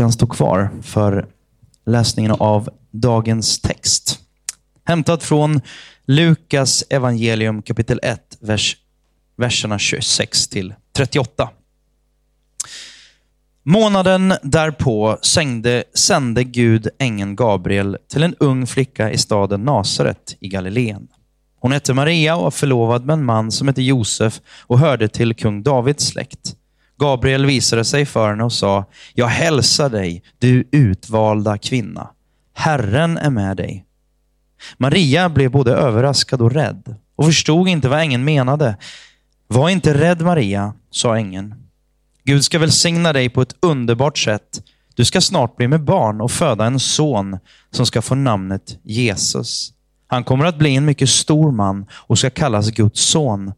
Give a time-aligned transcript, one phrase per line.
[0.00, 1.26] kan stå kvar för
[1.86, 4.18] läsningen av dagens text.
[4.84, 5.60] Hämtad från
[6.06, 8.76] Lukas evangelium kapitel 1, vers,
[9.36, 11.50] verserna 26 till 38.
[13.62, 20.48] Månaden därpå sängde, sände Gud ängeln Gabriel till en ung flicka i staden Nasaret i
[20.48, 21.08] Galileen.
[21.58, 25.34] Hon hette Maria och var förlovad med en man som hette Josef och hörde till
[25.34, 26.56] kung Davids släkt.
[27.00, 32.10] Gabriel visade sig för henne och sa, jag hälsar dig, du utvalda kvinna.
[32.54, 33.84] Herren är med dig.
[34.78, 38.76] Maria blev både överraskad och rädd och förstod inte vad ängeln menade.
[39.48, 41.54] Var inte rädd Maria, sa ängeln.
[42.24, 44.62] Gud ska välsigna dig på ett underbart sätt.
[44.94, 47.38] Du ska snart bli med barn och föda en son
[47.70, 49.72] som ska få namnet Jesus.
[50.06, 53.52] Han kommer att bli en mycket stor man och ska kallas Guds son.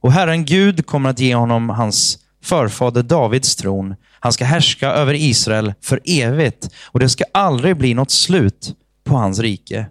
[0.00, 3.94] Och Herren Gud kommer att ge honom hans förfader Davids tron.
[4.20, 8.74] Han ska härska över Israel för evigt och det ska aldrig bli något slut
[9.04, 9.86] på hans rike.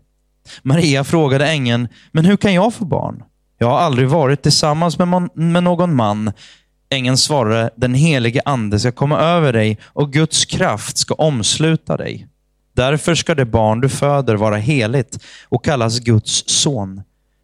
[0.63, 3.23] Maria frågade ängeln, men hur kan jag få barn?
[3.57, 6.31] Jag har aldrig varit tillsammans med, med någon man.
[6.89, 12.27] Ängeln svarade, den helige ande ska komma över dig och Guds kraft ska omsluta dig.
[12.75, 17.01] Därför ska det barn du föder vara heligt och kallas Guds son.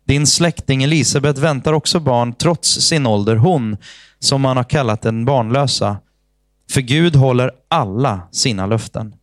[0.08, 3.78] Din släkting Elisabet väntar också barn trots sin ålder, hon
[4.20, 5.98] som man har kallat den barnlösa.
[6.72, 9.16] För Gud håller alla sina löften.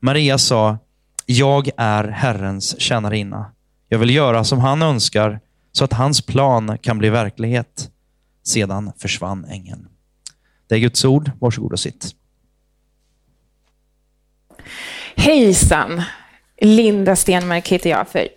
[0.00, 0.78] Maria sa,
[1.26, 3.52] jag är Herrens tjänarinna.
[3.88, 5.40] Jag vill göra som han önskar
[5.72, 7.90] så att hans plan kan bli verklighet.
[8.42, 9.88] Sedan försvann ängeln.
[10.66, 11.30] Det är Guds ord.
[11.40, 12.14] Varsågod och sitt.
[15.16, 16.02] Hejsan!
[16.60, 18.28] Linda Stenmark heter jag för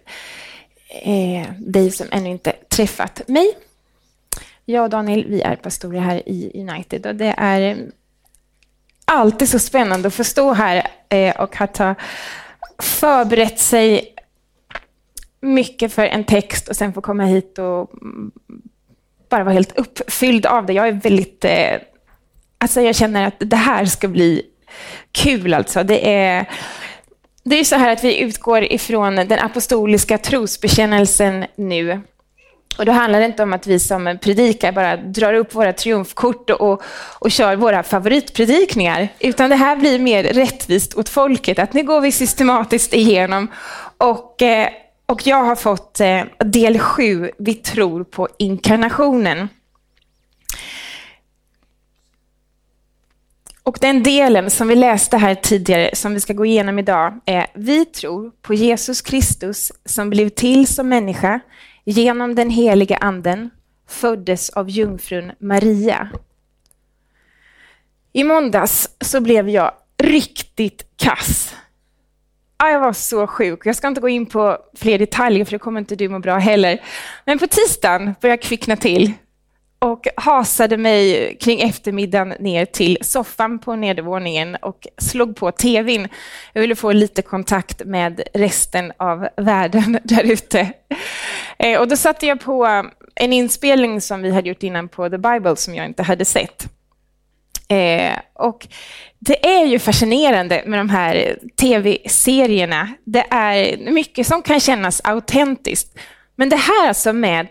[1.03, 3.64] eh, dig som ännu inte träffat mig.
[4.65, 7.77] Jag och Daniel, vi är pastorer här i United och det är eh,
[9.05, 11.95] alltid så spännande att få stå här eh, och att ha
[12.79, 14.15] förberett sig
[15.41, 17.89] mycket för en text och sen få komma hit och
[19.29, 20.73] bara vara helt uppfylld av det.
[20.73, 21.45] Jag är väldigt...
[21.45, 21.79] Eh,
[22.57, 24.41] alltså jag känner att det här ska bli
[25.11, 25.83] kul alltså.
[25.83, 26.49] Det är,
[27.43, 32.01] det är så här att vi utgår ifrån den apostoliska trosbekännelsen nu.
[32.77, 36.49] Och då handlar det inte om att vi som predikar bara drar upp våra triumfkort
[36.49, 36.83] och,
[37.19, 42.01] och kör våra favoritpredikningar, utan det här blir mer rättvist åt folket, att nu går
[42.01, 43.47] vi systematiskt igenom
[43.97, 44.69] och eh,
[45.05, 49.49] och jag har fått eh, del sju, vi tror på inkarnationen.
[53.63, 57.47] Och den delen som vi läste här tidigare, som vi ska gå igenom idag, är
[57.53, 61.39] vi tror på Jesus Kristus som blev till som människa
[61.85, 63.49] genom den heliga anden,
[63.87, 66.09] föddes av jungfrun Maria.
[68.13, 71.55] I måndags så blev jag riktigt kass.
[72.57, 73.65] jag var så sjuk.
[73.65, 76.37] Jag ska inte gå in på fler detaljer, för det kommer inte du må bra
[76.37, 76.81] heller.
[77.25, 79.13] Men på tisdagen började jag kvickna till
[79.79, 86.07] och hasade mig kring eftermiddagen ner till soffan på nedervåningen och slog på tvn.
[86.53, 90.73] Jag ville få lite kontakt med resten av världen där ute.
[91.57, 92.83] Eh, och då satte jag på eh,
[93.15, 96.67] en inspelning som vi hade gjort innan på The Bible som jag inte hade sett.
[97.67, 98.67] Eh, och
[99.19, 102.89] det är ju fascinerande med de här tv-serierna.
[103.05, 105.99] Det är mycket som kan kännas autentiskt.
[106.35, 107.47] Men det här alltså med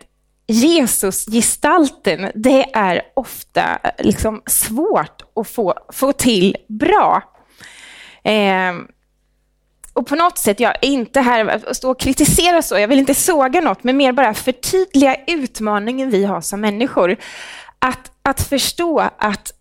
[0.47, 7.23] Jesus-gestalten, det är ofta eh, liksom svårt att få, få till bra.
[8.25, 8.75] Eh,
[9.95, 12.99] och på något sätt, jag är inte här att stå och kritisera så, jag vill
[12.99, 17.17] inte såga något, men mer bara förtydliga utmaningen vi har som människor.
[17.79, 19.53] Att, att förstå att,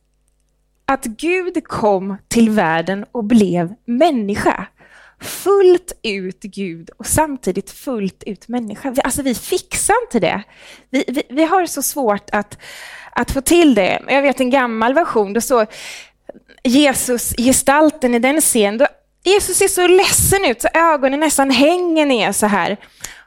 [0.86, 4.68] att Gud kom till världen och blev människa
[5.20, 8.96] fullt ut Gud och samtidigt fullt ut människa.
[9.04, 10.44] Alltså vi fixar inte det.
[10.90, 12.58] Vi, vi, vi har så svårt att,
[13.12, 14.02] att få till det.
[14.08, 15.66] Jag vet en gammal version, då så
[16.64, 18.88] Jesus, gestalten i den scenen,
[19.24, 22.78] Jesus ser så ledsen ut så ögonen nästan hänger ner så här.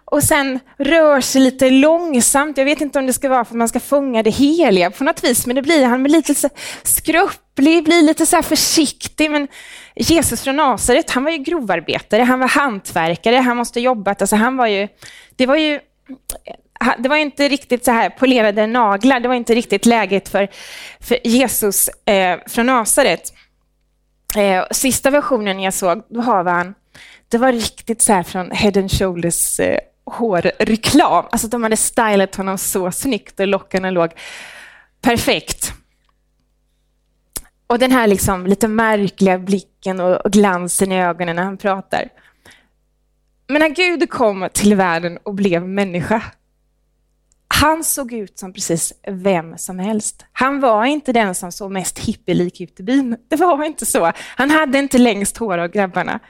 [0.05, 2.59] Och sen rör sig lite långsamt.
[2.59, 5.05] Jag vet inte om det ska vara för att man ska fånga det heliga på
[5.05, 6.51] något vis, men det blir han lite
[6.83, 9.31] skrupplig, blir lite så försiktig.
[9.31, 9.49] Men
[9.95, 14.23] Jesus från Nasaret, han var ju grovarbetare, han var hantverkare, han måste jobbat.
[14.23, 14.89] Alltså han var ju,
[15.37, 15.81] det var ju
[16.99, 20.49] det var inte riktigt så här polerade naglar, det var inte riktigt läget för,
[21.01, 23.33] för Jesus eh, från Nasaret.
[24.37, 26.75] Eh, sista versionen jag såg, då har han,
[27.29, 31.25] det var riktigt så här från Head and Shoulders eh, hårreklam.
[31.31, 34.11] Alltså de hade stylat honom så snyggt och lockarna låg
[35.01, 35.73] perfekt.
[37.67, 42.09] Och den här liksom lite märkliga blicken och glansen i ögonen när han pratar.
[43.49, 46.23] Men när Gud kom till världen och blev människa,
[47.61, 50.25] han såg ut som precis vem som helst.
[50.33, 53.17] Han var inte den som såg mest hippielik ut i byn.
[53.29, 54.13] Det var inte så.
[54.37, 56.21] Han hade inte längst hår av grabbarna.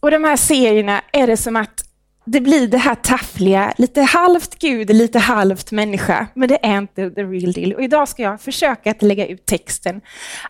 [0.00, 1.84] Och de här serierna är det som att
[2.24, 7.10] det blir det här taffliga, lite halvt Gud, lite halvt människa, men det är inte
[7.10, 7.72] the real deal.
[7.72, 10.00] Och idag ska jag försöka att lägga ut texten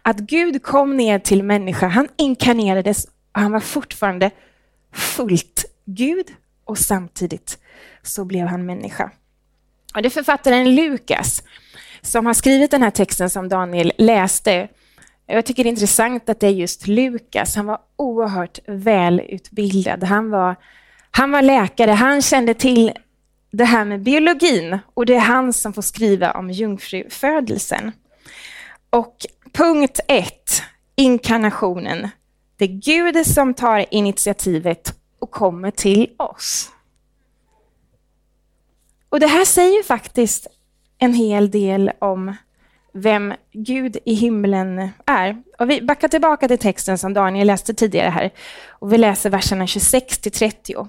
[0.03, 4.31] att Gud kom ner till människa, han inkarnerades och han var fortfarande
[4.93, 6.26] fullt Gud
[6.64, 7.58] och samtidigt
[8.02, 9.10] så blev han människa.
[9.94, 11.42] Och det är författaren Lukas
[12.02, 14.69] som har skrivit den här texten som Daniel läste.
[15.26, 17.56] Jag tycker det är intressant att det är just Lukas.
[17.56, 20.04] Han var oerhört välutbildad.
[20.04, 20.56] Han var,
[21.10, 22.92] han var läkare, han kände till
[23.50, 27.92] det här med biologin och det är han som får skriva om jungfrufödelsen.
[28.90, 29.16] Och
[29.52, 30.62] punkt ett,
[30.96, 32.08] inkarnationen.
[32.56, 36.70] Det är Gud som tar initiativet och kommer till oss.
[39.08, 40.46] Och Det här säger faktiskt
[40.99, 42.34] en hel del om
[42.93, 45.43] vem Gud i himlen är.
[45.58, 48.31] Och vi backar tillbaka till texten som Daniel läste tidigare här
[48.69, 50.88] och vi läser verserna 26 till 30.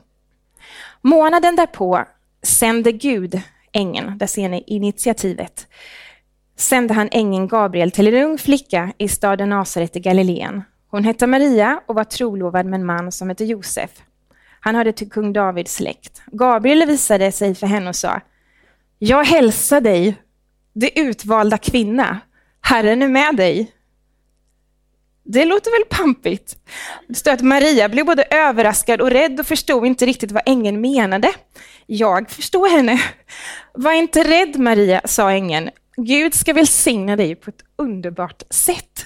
[1.01, 2.05] Månaden därpå
[2.43, 3.41] sände Gud
[3.71, 5.67] ängeln, där ser ni initiativet,
[6.55, 10.63] sände han ängeln Gabriel till en ung flicka i staden Nasaret i Galileen.
[10.87, 13.91] Hon hette Maria och var trolovad med en man som hette Josef.
[14.63, 16.21] Han hörde till kung Davids släkt.
[16.31, 18.21] Gabriel visade sig för henne och sa,
[18.99, 20.15] jag hälsar dig,
[20.73, 22.19] det utvalda kvinna.
[22.61, 23.71] Herren är med dig.
[25.23, 26.57] Det låter väl pampigt?
[27.07, 30.81] Det står att Maria blev både överraskad och rädd och förstod inte riktigt vad ängeln
[30.81, 31.31] menade.
[31.85, 33.01] Jag förstår henne.
[33.73, 35.69] Var inte rädd Maria, sa ängeln.
[35.97, 39.05] Gud ska välsigna dig på ett underbart sätt.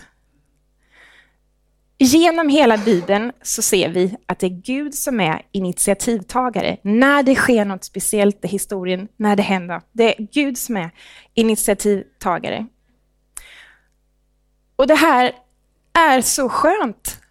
[1.98, 6.78] Genom hela Bibeln så ser vi att det är Gud som är initiativtagare.
[6.82, 9.82] När det sker något speciellt i historien, när det händer.
[9.92, 10.92] Det är Gud som är
[11.34, 12.66] initiativtagare.
[14.76, 15.32] Och det här
[15.94, 17.22] är så skönt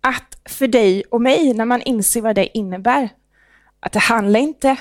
[0.00, 3.08] att för dig och mig, när man inser vad det innebär.
[3.80, 4.76] Att det handlar inte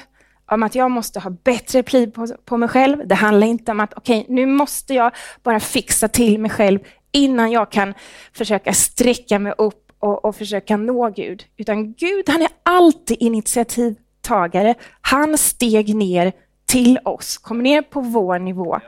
[0.52, 3.08] om att jag måste ha bättre pli på, på mig själv.
[3.08, 5.12] Det handlar inte om att okej, okay, nu måste jag
[5.44, 6.80] bara fixa till mig själv
[7.12, 7.94] innan jag kan
[8.34, 11.46] försöka sträcka mig upp och, och försöka nå Gud.
[11.58, 14.76] Utan Gud, han är alltid initiativtagare.
[15.02, 16.34] Han steg ner
[16.66, 18.80] till oss, kom ner på vår nivå.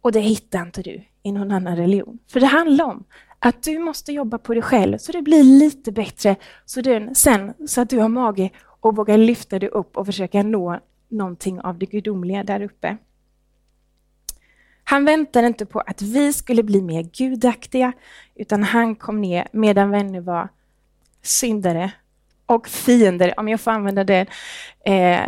[0.00, 2.18] Och det hittar inte du i någon annan religion.
[2.32, 3.04] För det handlar om
[3.38, 7.54] att du måste jobba på dig själv så det blir lite bättre så du, sen
[7.66, 11.78] så att du har mage och vågar lyfta dig upp och försöka nå någonting av
[11.78, 12.96] det gudomliga där uppe.
[14.84, 17.92] Han väntade inte på att vi skulle bli mer gudaktiga,
[18.34, 20.48] utan han kom ner medan vi ännu var
[21.22, 21.92] syndare
[22.46, 24.26] och fiender, om jag får använda det,
[24.84, 25.20] eh,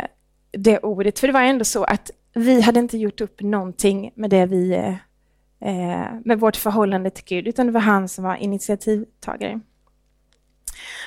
[0.51, 1.19] det ordet.
[1.19, 4.71] För det var ändå så att vi hade inte gjort upp någonting med det vi
[4.71, 4.95] eh,
[5.69, 9.59] eh med vårt förhållande till Gud, utan det var han som var initiativtagare.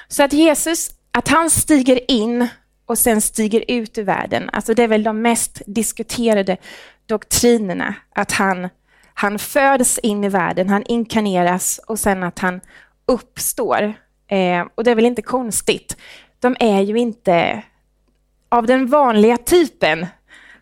[0.09, 2.49] Så att Jesus, att han stiger in
[2.87, 6.57] och sen stiger ut ur världen, alltså det är väl de mest diskuterade
[7.11, 8.69] doktrinerna, att han,
[9.15, 12.61] han föds in i världen, han inkarneras och sen att han
[13.07, 13.95] uppstår.
[14.29, 15.97] Eh, och det är väl inte konstigt.
[16.41, 17.63] De är ju inte
[18.49, 20.07] av den vanliga typen,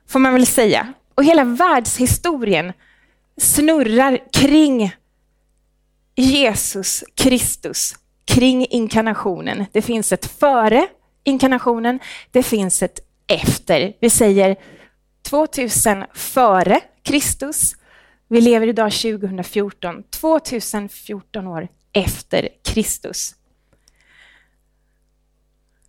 [0.09, 0.93] får man väl säga.
[1.15, 2.73] Och hela världshistorien
[3.37, 4.93] snurrar kring
[6.15, 7.95] Jesus Kristus,
[8.25, 9.65] kring inkarnationen.
[9.73, 10.87] Det finns ett före
[11.25, 11.99] inkarnationen,
[12.31, 13.93] det finns ett efter.
[14.01, 14.57] Vi säger
[15.31, 17.75] 2000 före Kristus.
[18.29, 23.35] Vi lever idag 2014, 2014 år efter Kristus.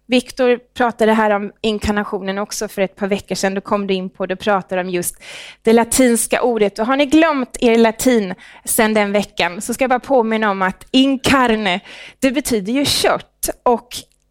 [0.08, 3.54] Viktor pratade här om inkarnationen också för ett par veckor sedan.
[3.54, 5.24] Då kom du in på det och pratade om just
[5.62, 6.80] det latinska ordet.
[6.80, 8.34] Och har ni glömt er latin
[8.66, 11.80] sedan den veckan så ska jag bara påminna om att inkarne,
[12.20, 13.50] det betyder ju kött.
[13.64, 13.88] Och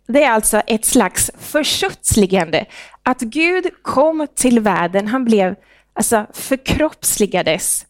[0.07, 2.67] det är alltså ett slags förkötsligande.
[3.09, 5.55] Att Gud kom till världen, han blev
[5.93, 7.87] alltså förkroppsligades.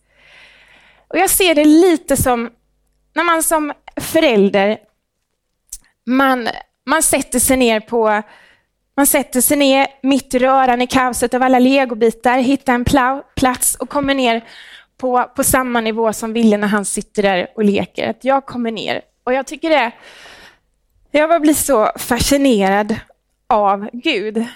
[1.08, 2.50] Och jag ser det lite som
[3.14, 4.78] när man som förälder,
[6.06, 6.48] man,
[6.86, 8.22] man sätter sig ner på
[8.96, 12.84] man sätter sig ner mitt i röran i kaoset av alla legobitar, hittar en
[13.36, 14.44] plats och kommer ner
[14.96, 18.10] på, på samma nivå som Ville när han sitter där och leker.
[18.10, 19.02] Att jag kommer ner.
[19.24, 19.92] Och jag tycker det
[21.10, 22.96] jag bara blir så fascinerad
[23.46, 24.46] av Gud.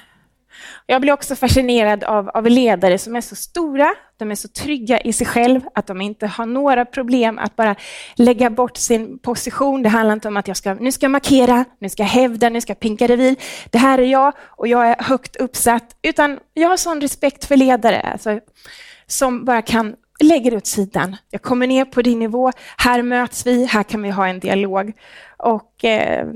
[0.87, 5.01] Jag blir också fascinerad av, av ledare som är så stora, de är så trygga
[5.01, 7.75] i sig själv att de inte har några problem att bara
[8.15, 9.83] lägga bort sin position.
[9.83, 12.49] Det handlar inte om att jag ska, nu ska jag markera, nu ska jag hävda,
[12.49, 13.37] nu ska jag pinka revir.
[13.71, 15.97] Det här är jag och jag är högt uppsatt.
[16.03, 18.41] Utan jag har sån respekt för ledare alltså,
[19.07, 21.17] som bara kan lägga det åt sidan.
[21.31, 24.93] Jag kommer ner på din nivå, här möts vi, här kan vi ha en dialog.
[25.37, 26.27] Och eh,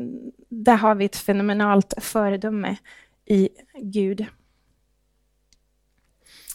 [0.49, 2.77] där har vi ett fenomenalt föredöme
[3.27, 3.49] i
[3.83, 4.27] Gud.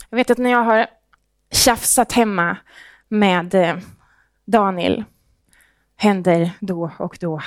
[0.09, 0.87] Jag vet att när jag har
[1.51, 2.57] tjafsat hemma
[3.07, 3.77] med eh,
[4.45, 5.03] Daniel,
[5.95, 7.41] händer då och då,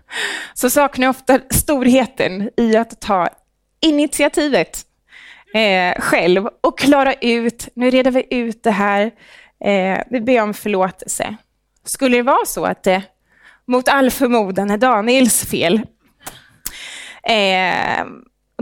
[0.54, 3.28] så saknar jag ofta storheten i att ta
[3.80, 4.86] initiativet
[5.54, 9.10] eh, själv och klara ut, nu reder vi ut det här,
[9.64, 11.36] eh, vi ber om förlåtelse.
[11.84, 13.02] Skulle det vara så att det
[13.66, 15.80] mot all förmodan är Daniels fel,
[17.22, 18.04] eh,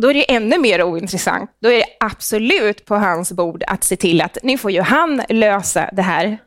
[0.03, 1.51] då är det ännu mer ointressant.
[1.61, 5.23] Då är det absolut på hans bord att se till att nu får ju han
[5.29, 6.39] lösa det här.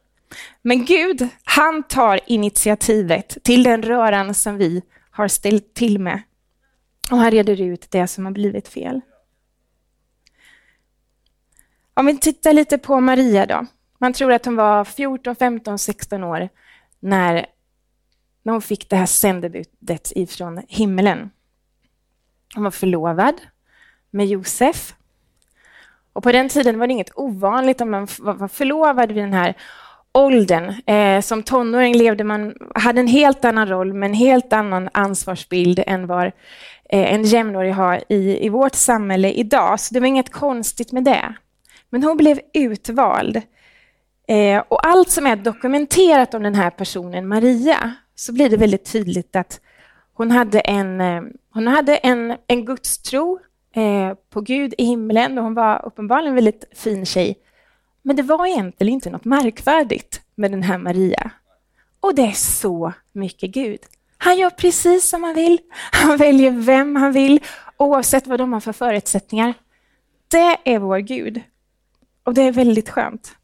[0.61, 4.81] Men Gud, han tar initiativet till den röran som vi
[5.11, 6.21] har ställt till med.
[7.11, 9.01] Och han reder ut det som har blivit fel.
[11.93, 13.65] Om vi tittar lite på Maria då.
[13.97, 16.49] Man tror att hon var 14, 15, 16 år
[16.99, 17.45] när,
[18.43, 21.29] när hon fick det här sändebudet ifrån himlen.
[22.55, 23.41] Hon var förlovad
[24.11, 24.93] med Josef.
[26.13, 29.55] Och på den tiden var det inget ovanligt om man var förlovad vid den här
[30.11, 30.73] åldern.
[30.85, 35.83] Eh, som tonåring levde man, hade en helt annan roll med en helt annan ansvarsbild
[35.87, 36.25] än vad
[36.89, 39.79] eh, en jämnårig har i, i vårt samhälle idag.
[39.79, 41.35] Så det var inget konstigt med det.
[41.89, 43.41] Men hon blev utvald.
[44.27, 48.91] Eh, och allt som är dokumenterat om den här personen, Maria, så blir det väldigt
[48.91, 49.59] tydligt att
[50.17, 51.21] hon hade en, eh,
[51.53, 53.39] hon hade en, en gudstro
[53.75, 57.35] eh, på Gud i himlen och hon var uppenbarligen en väldigt fin tjej.
[58.01, 61.31] Men det var egentligen inte något märkvärdigt med den här Maria.
[61.99, 63.79] Och det är så mycket Gud.
[64.17, 65.59] Han gör precis som han vill.
[65.91, 67.39] Han väljer vem han vill,
[67.77, 69.53] oavsett vad de har för förutsättningar.
[70.27, 71.41] Det är vår Gud.
[72.23, 73.35] Och det är väldigt skönt.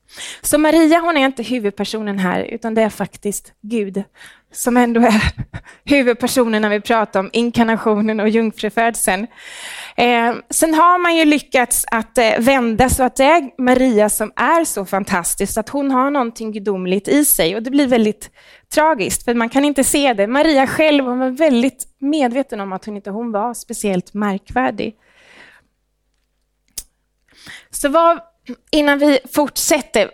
[0.42, 4.04] Så Maria hon är inte huvudpersonen här, utan det är faktiskt Gud
[4.52, 5.22] som ändå är
[5.86, 9.28] huvudpersonen när vi pratar om inkarnationen och jungfrufödseln.
[9.96, 14.32] Eh, sen har man ju lyckats att eh, vända så att det är Maria som
[14.36, 18.32] är så fantastisk, att hon har någonting gudomligt i sig och det blir väldigt
[18.74, 20.28] tragiskt, för man kan inte se det.
[20.28, 24.96] Maria själv hon var väldigt medveten om att hon inte hon var speciellt märkvärdig.
[27.70, 28.20] Så vad,
[28.72, 30.12] innan vi fortsätter,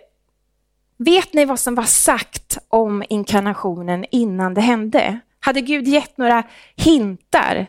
[0.98, 5.20] vet ni vad som var sagt om inkarnationen innan det hände?
[5.40, 6.44] Hade Gud gett några
[6.76, 7.68] hintar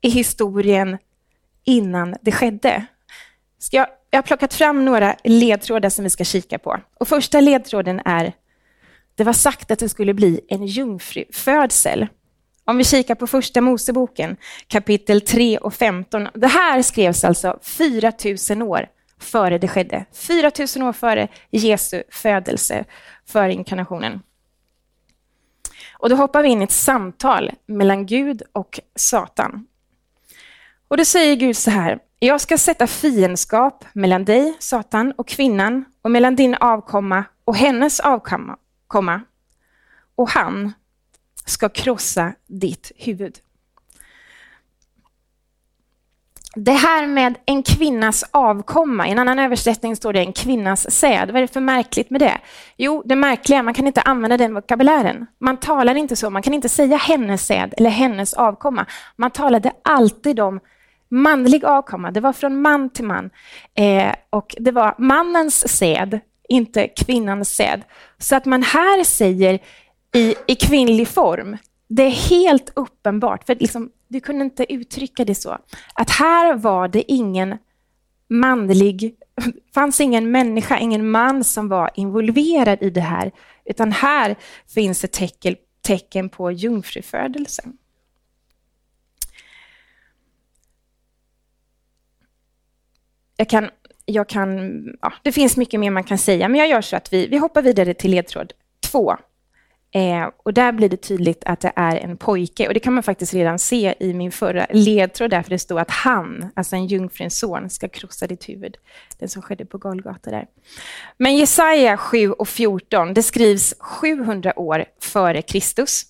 [0.00, 0.98] i historien
[1.64, 2.86] innan det skedde?
[3.58, 6.80] Ska jag, jag har plockat fram några ledtrådar som vi ska kika på.
[6.98, 8.32] Och första ledtråden är,
[9.14, 12.06] det var sagt att det skulle bli en jungfrufödsel.
[12.64, 14.36] Om vi kikar på första Moseboken,
[14.66, 16.28] kapitel 3 och 15.
[16.34, 18.86] Det här skrevs alltså 4000 år
[19.20, 20.04] före det skedde.
[20.12, 22.84] 4000 år före Jesu födelse,
[23.26, 24.22] före inkarnationen.
[25.92, 29.66] Och då hoppar vi in i ett samtal mellan Gud och Satan.
[30.88, 35.84] Och då säger Gud så här, jag ska sätta fiendskap mellan dig, Satan, och kvinnan
[36.02, 39.20] och mellan din avkomma och hennes avkomma.
[40.14, 40.72] Och han
[41.44, 43.38] ska krossa ditt huvud.
[46.54, 51.30] Det här med en kvinnas avkomma, i en annan översättning står det en kvinnas säd.
[51.30, 52.38] Vad är det för märkligt med det?
[52.76, 55.26] Jo, det märkliga är man kan inte använda den vokabulären.
[55.38, 58.86] Man talar inte så, man kan inte säga hennes säd eller hennes avkomma.
[59.16, 60.60] Man talade alltid om
[61.10, 63.30] manlig avkomma, det var från man till man.
[63.74, 67.82] Eh, och det var mannens säd, inte kvinnans säd.
[68.18, 69.58] Så att man här säger
[70.14, 71.56] i, i kvinnlig form,
[71.88, 75.58] det är helt uppenbart, för liksom, du kunde inte uttrycka det så,
[75.94, 77.58] att här var det ingen
[78.28, 79.14] manlig,
[79.74, 83.32] fanns ingen människa, ingen man som var involverad i det här,
[83.64, 84.36] utan här
[84.74, 87.76] finns ett tecken, tecken på jungfrufödelsen.
[93.36, 93.70] Jag kan,
[94.04, 94.70] jag kan,
[95.02, 97.36] ja, det finns mycket mer man kan säga, men jag gör så att vi, vi
[97.38, 98.52] hoppar vidare till ledtråd
[98.90, 99.16] två.
[99.92, 102.68] Eh, och där blir det tydligt att det är en pojke.
[102.68, 105.90] Och det kan man faktiskt redan se i min förra ledtråd, därför det står att
[105.90, 108.76] han, alltså en jungfruns son, ska krossa ditt huvud.
[109.18, 110.46] Den som skedde på Golgata där.
[111.16, 116.02] Men Jesaja 7 och 14, det skrivs 700 år före Kristus.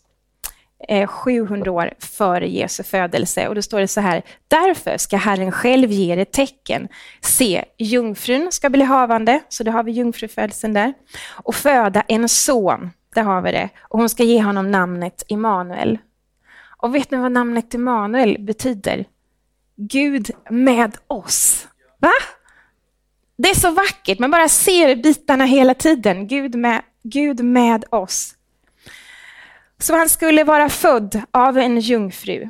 [0.88, 3.48] Eh, 700 år före Jesu födelse.
[3.48, 6.88] Och då står det så här, därför ska Herren själv ge er ett tecken.
[7.20, 10.94] Se, jungfrun ska bli havande, så då har vi jungfrufödelsen där,
[11.44, 15.98] och föda en son, där har vi det, och hon ska ge honom namnet Immanuel.
[16.76, 19.04] Och vet ni vad namnet Immanuel betyder?
[19.76, 21.68] Gud med oss.
[21.98, 22.12] Va?
[23.36, 26.26] Det är så vackert, man bara ser bitarna hela tiden.
[26.26, 28.34] Gud med, Gud med oss.
[29.78, 32.48] Så han skulle vara född av en jungfru.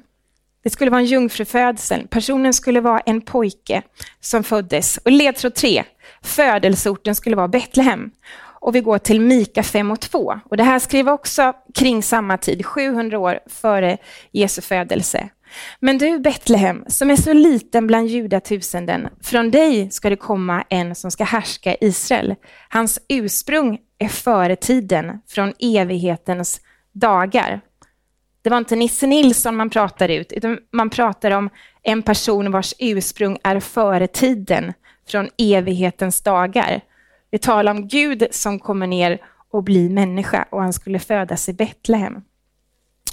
[0.63, 2.07] Det skulle vara en jungfrufödsel.
[2.09, 3.83] Personen skulle vara en pojke
[4.21, 4.97] som föddes.
[4.97, 5.85] Och ledtråd tre,
[6.23, 8.11] födelseorten skulle vara Betlehem.
[8.61, 10.41] Och vi går till Mika 5 och 2.
[10.51, 13.99] Och det här skriver också kring samma tid, 700 år före
[14.33, 15.29] Jesu födelse.
[15.81, 20.95] Men du Betlehem, som är så liten bland judatusenden, från dig ska det komma en
[20.95, 22.35] som ska härska Israel.
[22.69, 26.61] Hans ursprung är före tiden, från evighetens
[26.93, 27.61] dagar.
[28.43, 31.51] Det var inte Nisse Nilsson man pratar ut, utan man pratar om
[31.83, 34.73] en person vars ursprung är före tiden,
[35.09, 36.81] från evighetens dagar.
[37.31, 39.19] Vi talar om Gud som kommer ner
[39.51, 42.23] och blir människa och han skulle födas i Betlehem.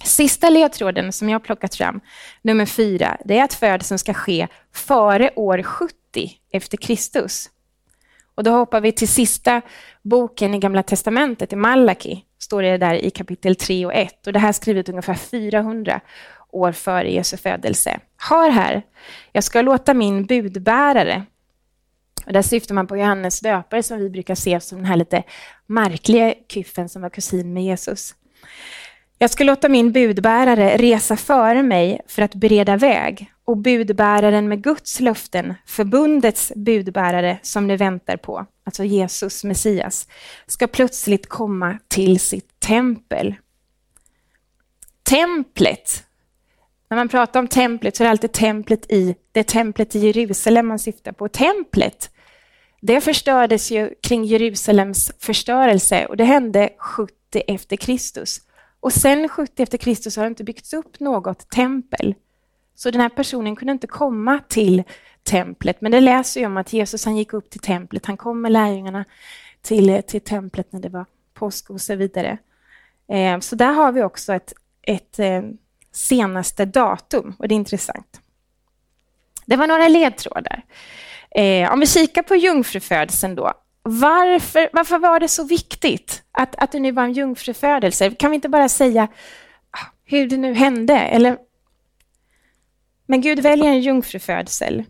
[0.03, 1.99] Sista ledtråden som jag plockat fram,
[2.41, 5.95] nummer fyra, det är att födelsen ska ske före år 70
[6.51, 7.49] efter Kristus.
[8.35, 9.61] Och då hoppar vi till sista
[10.01, 14.27] boken i Gamla Testamentet, i Malaki, står det där i kapitel 3 och 1.
[14.27, 16.01] Och det här är skrivet ungefär 400
[16.51, 17.99] år före Jesu födelse.
[18.29, 18.81] Hör här,
[19.31, 21.23] jag ska låta min budbärare,
[22.27, 25.23] och där syftar man på Johannes döpare som vi brukar se som den här lite
[25.67, 28.15] märkliga kyffen som var kusin med Jesus.
[29.17, 34.63] Jag ska låta min budbärare resa före mig för att bereda väg och budbäraren med
[34.63, 40.07] Guds löften, förbundets budbärare som ni väntar på, alltså Jesus, Messias,
[40.47, 43.35] ska plötsligt komma till sitt tempel.
[45.09, 46.03] Templet.
[46.89, 50.67] När man pratar om templet så är det alltid templet i, det templet i Jerusalem
[50.67, 51.27] man syftar på.
[51.29, 52.09] Templet,
[52.81, 57.13] det förstördes ju kring Jerusalems förstörelse och det hände 70
[57.47, 58.41] efter Kristus.
[58.79, 62.15] Och sen 70 efter Kristus har det inte byggts upp något tempel.
[62.75, 64.83] Så den här personen kunde inte komma till
[65.23, 65.81] templet.
[65.81, 68.05] Men det läser ju om att Jesus han gick upp till templet.
[68.05, 69.05] Han kom med lärjungarna
[69.61, 72.37] till, till templet när det var påsk och så vidare.
[73.09, 75.41] Eh, så där har vi också ett, ett eh,
[75.91, 78.21] senaste datum och det är intressant.
[79.45, 80.63] Det var några ledtrådar.
[81.35, 83.53] Eh, om vi kikar på jungfrufödelsen då.
[83.83, 88.11] Varför, varför var det så viktigt att, att det nu var en jungfrufödelse?
[88.11, 89.03] Kan vi inte bara säga
[89.71, 90.93] ah, hur det nu hände?
[90.93, 91.37] Eller...
[93.05, 94.83] Men Gud väljer en jungfrufödsel.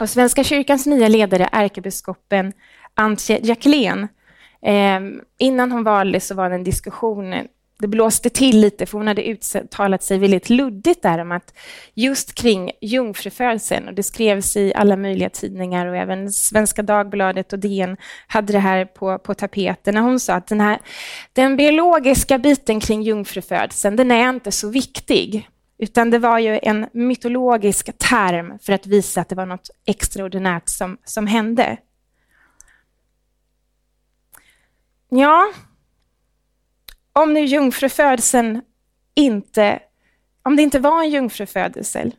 [0.00, 2.52] Och Svenska kyrkans nya ledare, ärkebiskopen
[2.94, 4.08] Antje Jacquelén,
[4.62, 5.00] eh,
[5.38, 7.34] innan hon valdes så var det en diskussion
[7.84, 11.54] det blåste till lite, för hon hade uttalat sig väldigt luddigt där om att
[11.94, 17.58] just kring jungfrufödseln, och det skrevs i alla möjliga tidningar och även Svenska Dagbladet och
[17.58, 20.78] DN hade det här på, på tapeten, när hon sa att den, här,
[21.32, 26.86] den biologiska biten kring jungfrufödseln, den är inte så viktig, utan det var ju en
[26.92, 31.76] mytologisk term för att visa att det var något extraordinärt som, som hände.
[35.08, 35.52] Ja,
[37.18, 38.62] om nu jungfrufödseln
[39.14, 39.80] inte,
[40.42, 42.14] om det inte var en jungfrufödsel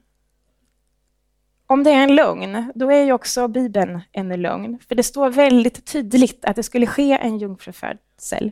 [1.67, 4.79] om det är en lögn, då är ju också Bibeln en lögn.
[4.87, 8.51] För det står väldigt tydligt att det skulle ske en jungfrufödsel.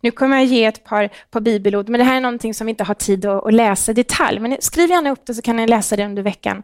[0.00, 2.70] Nu kommer jag ge ett par, par bibelord, men det här är någonting som vi
[2.70, 4.40] inte har tid att, att läsa i detalj.
[4.40, 6.62] Men skriv gärna upp det så kan ni läsa det under veckan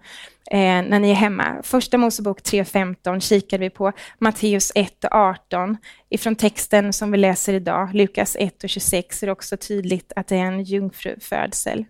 [0.51, 1.63] eh, när ni är hemma.
[1.63, 5.77] Första Mosebok 3.15 kikar vi på, Matteus 1.18.
[6.09, 10.45] Ifrån texten som vi läser idag, Lukas 1.26, är det också tydligt att det är
[10.45, 11.85] en jungfrufödsel.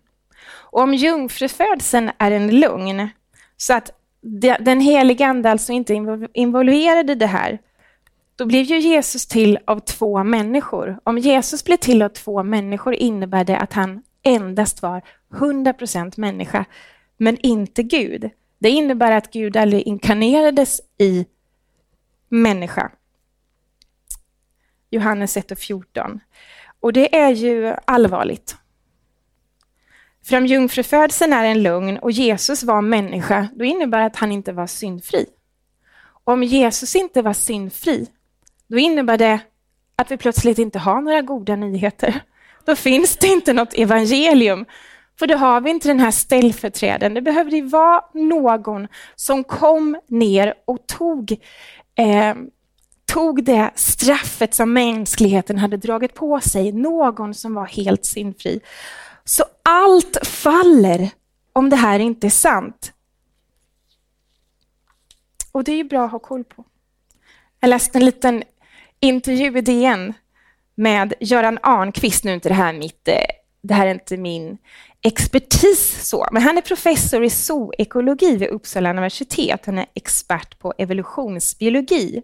[0.53, 3.09] Och om jungfrufödseln är en lögn,
[3.63, 3.91] så att
[4.59, 5.95] den helige Ande alltså inte
[6.33, 7.59] involverad i det här,
[8.37, 10.99] då blev ju Jesus till av två människor.
[11.05, 16.65] Om Jesus blev till av två människor innebär det att han endast var 100% människa,
[17.17, 18.31] men inte Gud.
[18.59, 21.27] Det innebär att Gud aldrig inkarnerades i
[22.29, 22.91] människa.
[24.91, 26.21] Johannes 1 och 14.
[26.81, 28.57] Och det är ju allvarligt.
[30.25, 34.33] För om jungfrufödseln är en lögn och Jesus var människa, då innebär det att han
[34.33, 35.27] inte var syndfri.
[36.25, 38.07] Om Jesus inte var syndfri,
[38.67, 39.41] då innebär det
[39.97, 42.21] att vi plötsligt inte har några goda nyheter.
[42.65, 44.65] Då finns det inte något evangelium.
[45.19, 47.15] För då har vi inte den här ställföreträdaren.
[47.15, 51.33] Det behövde ju vara någon som kom ner och tog,
[51.99, 52.35] eh,
[53.13, 56.73] tog det straffet som mänskligheten hade dragit på sig.
[56.73, 58.61] Någon som var helt sinfri.
[59.25, 61.11] Så allt faller
[61.53, 62.93] om det här inte är sant.
[65.53, 66.65] Och det är ju bra att ha koll på.
[67.61, 68.43] Jag läste en liten
[69.01, 70.15] intervju i DN
[70.75, 72.25] med Göran Arnqvist.
[72.25, 73.15] Nu är inte det här mitt, eh,
[73.63, 74.59] det här är inte min
[75.03, 79.67] expertis så, men han är professor i zoekologi vid Uppsala universitet.
[79.67, 82.23] Han är expert på evolutionsbiologi.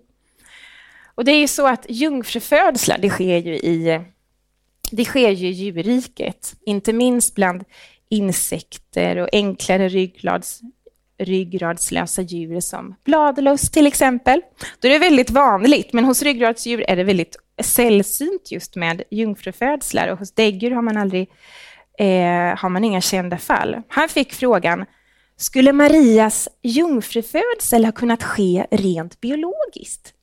[1.15, 4.03] Och det är ju så att jungfrufödslar, det sker ju i eh,
[4.91, 7.65] det sker ju i djurriket, inte minst bland
[8.09, 10.61] insekter och enklare ryggrads,
[11.19, 14.43] ryggradslösa djur som bladlöss till exempel.
[14.81, 20.09] Då är det väldigt vanligt, men hos ryggradsdjur är det väldigt sällsynt just med jungfrufödslar
[20.09, 21.31] och hos däggdjur har man aldrig
[21.99, 23.83] eh, har man inga kända fall.
[23.89, 24.85] Han fick frågan,
[25.37, 30.15] skulle Marias jungfrufödsel ha kunnat ske rent biologiskt?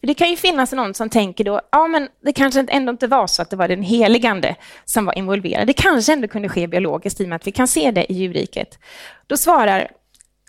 [0.00, 3.06] För det kan ju finnas någon som tänker då, ja men det kanske ändå inte
[3.06, 5.66] var så att det var den heligande som var involverad.
[5.66, 8.14] Det kanske ändå kunde ske biologiskt i och med att vi kan se det i
[8.14, 8.78] djurriket.
[9.26, 9.88] Då svarar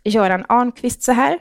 [0.04, 1.40] Göran Arnqvist så här.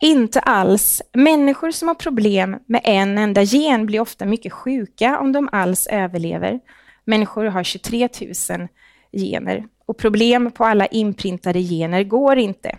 [0.00, 1.02] Inte alls.
[1.12, 5.86] Människor som har problem med en enda gen blir ofta mycket sjuka om de alls
[5.86, 6.60] överlever.
[7.04, 8.08] Människor har 23
[8.50, 8.68] 000
[9.12, 12.78] gener och problem på alla inprintade gener går inte.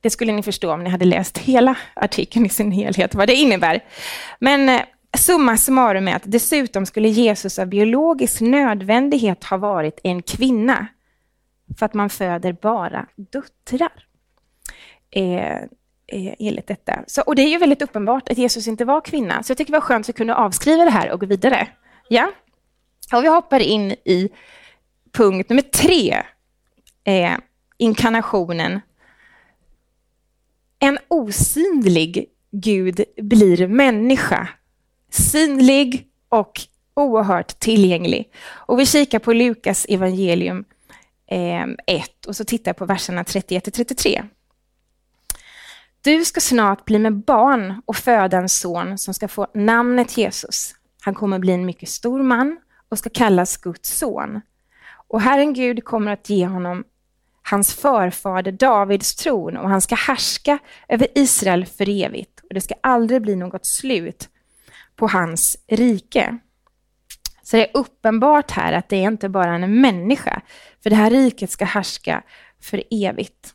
[0.00, 3.34] Det skulle ni förstå om ni hade läst hela artikeln i sin helhet, vad det
[3.34, 3.84] innebär.
[4.38, 4.80] Men eh,
[5.16, 10.86] summa summarum är att dessutom skulle Jesus av biologisk nödvändighet ha varit en kvinna,
[11.78, 14.04] för att man föder bara döttrar.
[15.10, 15.56] Eh,
[16.12, 17.04] eh, enligt detta.
[17.06, 19.72] Så, och det är ju väldigt uppenbart att Jesus inte var kvinna, så jag tycker
[19.72, 21.68] det var skönt att vi kunde avskriva det här och gå vidare.
[22.08, 22.32] Ja?
[23.12, 24.30] Och vi hoppar in i
[25.12, 26.22] punkt nummer tre,
[27.04, 27.32] eh,
[27.78, 28.80] inkarnationen
[30.78, 34.48] en osynlig Gud blir människa.
[35.10, 36.60] Synlig och
[36.94, 38.32] oerhört tillgänglig.
[38.50, 40.64] Och vi kikar på Lukas evangelium
[41.26, 44.22] 1 eh, och så tittar på verserna 31 33.
[46.02, 50.74] Du ska snart bli med barn och föda en son som ska få namnet Jesus.
[51.00, 54.40] Han kommer bli en mycket stor man och ska kallas Guds son.
[55.08, 56.84] Och Herren Gud kommer att ge honom
[57.50, 60.58] hans förfader Davids tron och han ska härska
[60.88, 64.28] över Israel för evigt och det ska aldrig bli något slut
[64.96, 66.38] på hans rike.
[67.42, 70.40] Så det är uppenbart här att det är inte bara en människa,
[70.82, 72.22] för det här riket ska härska
[72.60, 73.54] för evigt.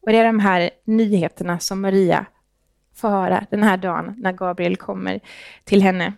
[0.00, 2.26] Och det är de här nyheterna som Maria
[2.94, 5.20] får höra den här dagen när Gabriel kommer
[5.64, 6.12] till henne.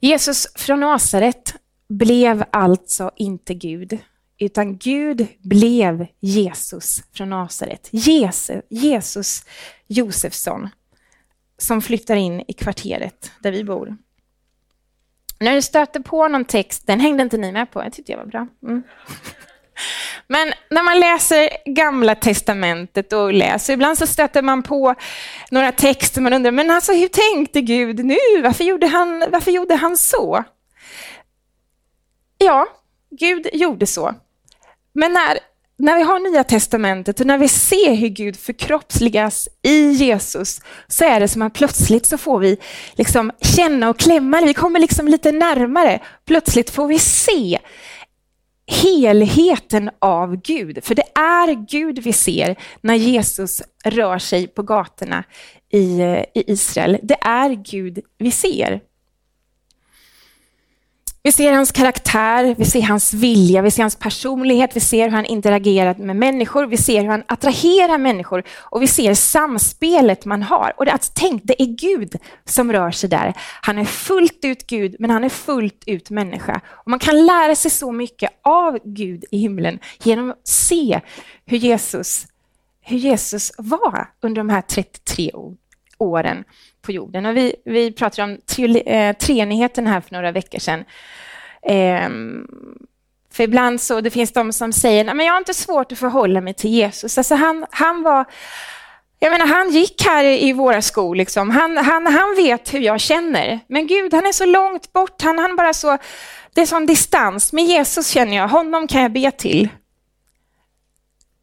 [0.00, 1.54] Jesus från Nasaret
[1.88, 3.98] blev alltså inte Gud,
[4.38, 7.88] utan Gud blev Jesus från Nasaret.
[7.92, 9.44] Jesus, Jesus
[9.86, 10.68] Josefsson
[11.58, 13.96] som flyttar in i kvarteret där vi bor.
[15.40, 18.18] När du stöter på någon text, den hängde inte ni med på, jag tyckte jag
[18.18, 18.46] var bra.
[18.62, 18.82] Mm.
[20.26, 24.94] Men när man läser Gamla Testamentet och läser, ibland så stöter man på
[25.50, 28.42] några texter man undrar, men alltså hur tänkte Gud nu?
[28.42, 30.44] Varför gjorde han, varför gjorde han så?
[32.38, 32.66] Ja,
[33.10, 34.14] Gud gjorde så.
[34.94, 35.38] Men när,
[35.76, 41.04] när vi har Nya Testamentet och när vi ser hur Gud förkroppsligas i Jesus, så
[41.04, 42.56] är det som att plötsligt så får vi
[42.92, 46.00] liksom känna och klämma, vi kommer liksom lite närmare.
[46.26, 47.58] Plötsligt får vi se
[48.66, 50.84] helheten av Gud.
[50.84, 55.24] För det är Gud vi ser när Jesus rör sig på gatorna
[55.72, 56.98] i, eh, i Israel.
[57.02, 58.80] Det är Gud vi ser.
[61.26, 65.16] Vi ser hans karaktär, vi ser hans vilja, vi ser hans personlighet, vi ser hur
[65.16, 70.42] han interagerar med människor, vi ser hur han attraherar människor och vi ser samspelet man
[70.42, 70.72] har.
[70.76, 73.34] Och det, att tänk, det är Gud som rör sig där.
[73.62, 76.60] Han är fullt ut Gud, men han är fullt ut människa.
[76.66, 81.00] Och man kan lära sig så mycket av Gud i himlen genom att se
[81.46, 82.26] hur Jesus,
[82.80, 85.30] hur Jesus var under de här 33
[85.98, 86.44] åren
[86.84, 87.26] på jorden.
[87.26, 90.84] Och vi, vi pratade om eh, treenigheten här för några veckor sedan.
[91.62, 92.46] Ehm,
[93.32, 96.40] för ibland så det finns de som säger, men jag har inte svårt att förhålla
[96.40, 97.18] mig till Jesus.
[97.18, 98.24] Alltså han, han var
[99.18, 101.50] jag menar, han gick här i våra skor, liksom.
[101.50, 103.60] han, han, han vet hur jag känner.
[103.66, 105.98] Men Gud, han är så långt bort, han, han bara så,
[106.54, 107.52] det är sån distans.
[107.52, 109.68] Med Jesus känner jag, honom kan jag be till.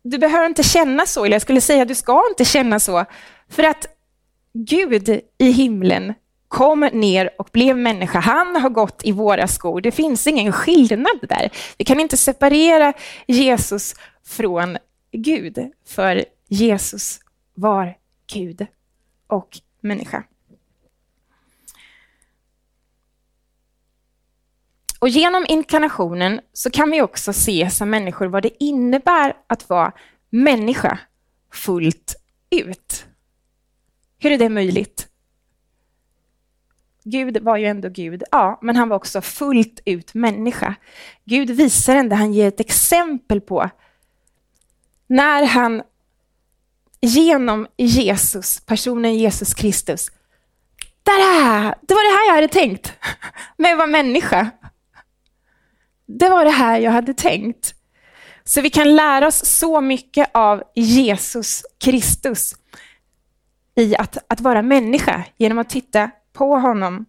[0.04, 3.06] Du behöver inte känna så, eller jag skulle säga du ska inte känna så.
[3.50, 3.86] För att
[4.54, 6.14] Gud i himlen
[6.48, 8.20] kom ner och blev människa.
[8.20, 9.82] Han har gått i våra skor.
[9.82, 11.50] Det finns ingen skillnad där.
[11.78, 12.94] Vi kan inte separera
[13.28, 14.78] Jesus från
[15.12, 17.20] Gud, för Jesus
[17.54, 17.98] var
[18.34, 18.66] Gud
[19.28, 20.24] och människa.
[25.00, 29.92] Och genom inkarnationen så kan vi också se som människor vad det innebär att vara
[30.30, 31.00] människa
[31.54, 32.16] fullt
[32.50, 33.06] ut.
[34.22, 35.08] Hur är det möjligt?
[37.04, 40.76] Gud var ju ändå Gud, ja, men han var också fullt ut människa.
[41.26, 43.70] Gud visar ändå, han ger ett exempel på
[45.08, 45.82] när han
[47.02, 50.12] genom Jesus, personen Jesus Kristus,
[51.04, 51.76] Tada!
[51.82, 52.94] Det var det här jag hade tänkt
[53.58, 54.52] med att vara människa.
[56.06, 57.74] Det var det här jag hade tänkt.
[58.44, 62.56] Så vi kan lära oss så mycket av Jesus Kristus
[63.76, 67.06] i att, att vara människa genom att titta på honom.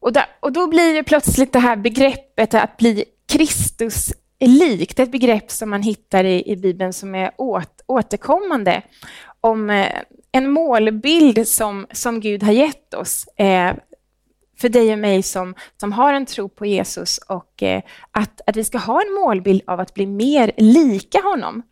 [0.00, 5.12] Och, där, och då blir ju plötsligt det här begreppet att bli Kristus likt, ett
[5.12, 8.82] begrepp som man hittar i, i Bibeln som är åt, återkommande
[9.40, 9.92] om eh,
[10.32, 13.74] en målbild som, som Gud har gett oss eh,
[14.60, 18.56] för dig och mig som, som har en tro på Jesus och eh, att, att
[18.56, 21.62] vi ska ha en målbild av att bli mer lika honom.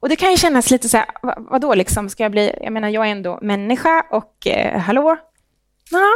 [0.00, 1.06] Och det kan ju kännas lite så här,
[1.50, 5.16] vadå liksom, ska jag bli, jag menar jag är ändå människa och eh, hallå?
[5.90, 6.08] Ja,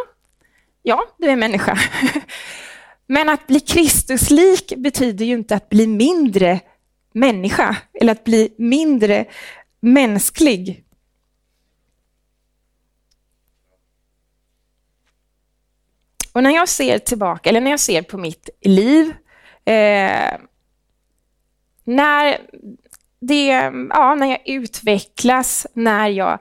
[0.82, 1.78] ja, du är människa.
[3.06, 6.60] Men att bli Kristuslik betyder ju inte att bli mindre
[7.12, 9.24] människa eller att bli mindre
[9.80, 10.84] mänsklig.
[16.32, 19.14] Och när jag ser tillbaka, eller när jag ser på mitt liv,
[19.64, 20.38] eh,
[21.84, 22.40] när,
[23.26, 23.46] det,
[23.90, 26.38] ja, när jag utvecklas, när jag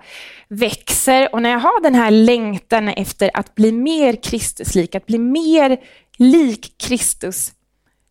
[0.47, 5.17] växer och när jag har den här längtan efter att bli mer Kristuslik, att bli
[5.17, 5.77] mer
[6.17, 7.51] lik Kristus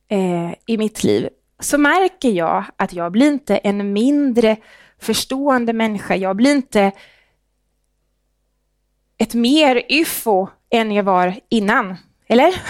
[0.09, 1.29] eh, i mitt liv,
[1.61, 4.57] så märker jag att jag blir inte en mindre
[5.01, 6.17] förstående människa.
[6.17, 6.93] Jag blir inte
[9.19, 11.97] ett mer ufo än jag var innan.
[12.27, 12.55] Eller?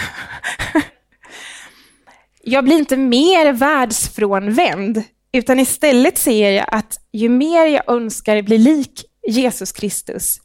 [2.45, 5.03] Jag blir inte mer världsfrånvänd,
[5.33, 10.41] utan istället ser jag att ju mer jag önskar bli lik Jesus Kristus,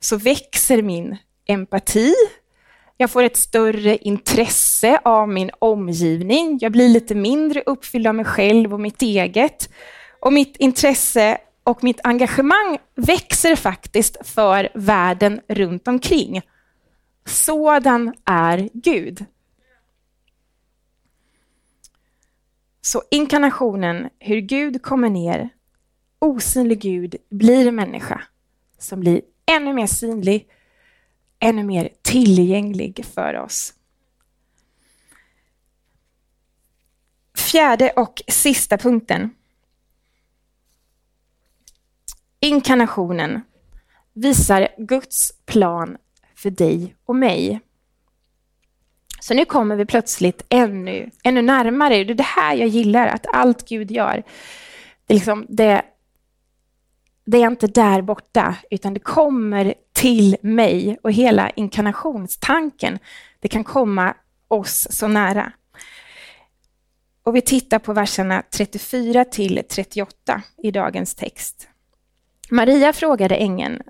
[0.00, 2.14] så växer min empati.
[2.96, 6.58] Jag får ett större intresse av min omgivning.
[6.60, 9.70] Jag blir lite mindre uppfylld av mig själv och mitt eget.
[10.20, 16.42] Och mitt intresse och mitt engagemang växer faktiskt för världen runt omkring.
[17.26, 19.24] Sådan är Gud.
[22.80, 25.48] Så inkarnationen, hur Gud kommer ner,
[26.18, 28.22] osynlig Gud blir människa
[28.78, 30.48] som blir ännu mer synlig,
[31.38, 33.74] ännu mer tillgänglig för oss.
[37.36, 39.30] Fjärde och sista punkten.
[42.40, 43.40] Inkarnationen
[44.12, 45.96] visar Guds plan
[46.34, 47.60] för dig och mig.
[49.20, 52.04] Så nu kommer vi plötsligt ännu, ännu närmare.
[52.04, 54.22] Det är det här jag gillar, att allt Gud gör,
[55.06, 55.82] det är, liksom, det,
[57.24, 62.98] det är inte där borta, utan det kommer till mig och hela inkarnationstanken,
[63.40, 64.14] det kan komma
[64.48, 65.52] oss så nära.
[67.22, 71.68] Och vi tittar på verserna 34 till 38 i dagens text.
[72.50, 73.82] Maria frågade ängeln,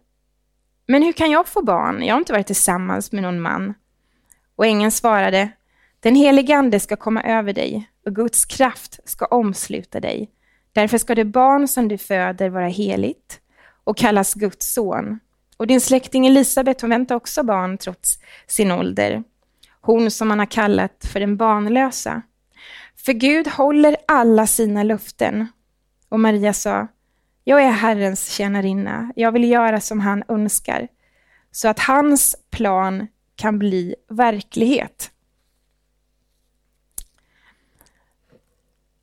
[0.87, 2.03] men hur kan jag få barn?
[2.03, 3.75] Jag har inte varit tillsammans med någon man.
[4.61, 5.51] Och ängeln svarade,
[6.01, 10.31] den helige Ande ska komma över dig och Guds kraft ska omsluta dig.
[10.73, 13.41] Därför ska det barn som du föder vara heligt
[13.85, 15.21] och kallas Guds son.
[15.57, 19.25] Och din släkting Elisabet, hon väntar också barn trots sin ålder.
[19.81, 22.23] Hon som man har kallat för den barnlösa.
[22.97, 25.47] För Gud håller alla sina löften.
[26.09, 26.87] Och Maria sa,
[27.45, 29.13] jag är Herrens tjänarinna.
[29.17, 30.89] Jag vill göra som han önskar,
[31.51, 33.07] så att hans plan
[33.41, 35.11] kan bli verklighet.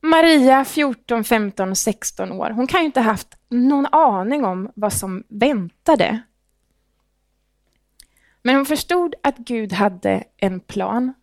[0.02, 5.23] Maria, 14, 15, 16 år, hon kan ju inte haft någon aning om vad som
[5.28, 6.21] väntade.
[8.41, 11.13] Men hon förstod att Gud hade en plan.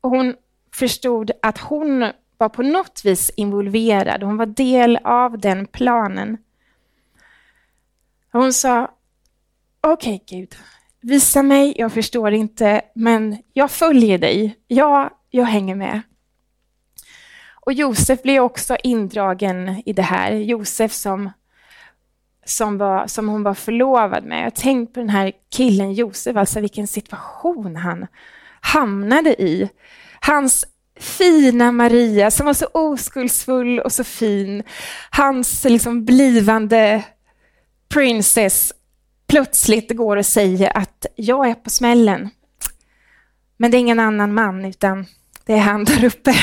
[0.00, 0.36] Och hon
[0.74, 4.22] förstod att hon var på något vis involverad.
[4.22, 6.38] Hon var del av den planen.
[8.32, 8.94] Hon sa,
[9.80, 10.54] okej okay, Gud,
[11.00, 14.56] visa mig, jag förstår inte, men jag följer dig.
[14.66, 16.00] Ja, jag hänger med.
[17.54, 20.32] Och Josef blev också indragen i det här.
[20.32, 21.30] Josef som,
[22.44, 24.44] som, var, som hon var förlovad med.
[24.44, 28.06] Jag tänk på den här killen Josef, alltså vilken situation han
[28.60, 29.70] hamnade i.
[30.20, 30.66] Hans
[31.00, 34.62] fina Maria som var så oskuldsfull och så fin.
[35.10, 37.04] Hans liksom blivande
[37.88, 38.72] princess
[39.30, 42.30] plötsligt går och säger att jag är på smällen.
[43.56, 45.06] Men det är ingen annan man, utan
[45.46, 46.34] det är han där uppe.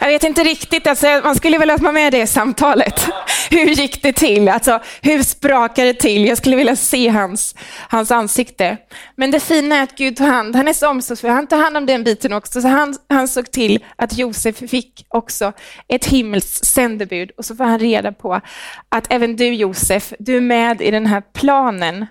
[0.00, 3.08] Jag vet inte riktigt, alltså, man skulle vilja vara med det samtalet.
[3.50, 4.48] Hur gick det till?
[4.48, 6.26] Alltså, hur sprakade det till?
[6.26, 7.54] Jag skulle vilja se hans,
[7.88, 8.76] hans ansikte.
[9.16, 11.76] Men det fina är att Gud tar hand, han är så omsorgsfull, han tar hand
[11.76, 12.60] om den biten också.
[12.60, 15.52] Så han, han såg till att Josef fick också
[15.88, 18.40] ett himmels sändebud och så får han reda på
[18.88, 22.06] att även du Josef, du är med i den här planen